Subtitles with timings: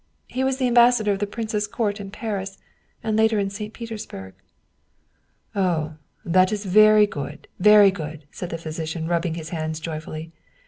[0.25, 2.57] He was the ambassador of the prince's court in Paris,
[3.03, 3.71] and later in St.
[3.71, 4.33] Petersburg.""
[5.55, 5.93] Oh,
[6.25, 10.31] that is very good, very good!" said the physician, rubbing his hands joyfully.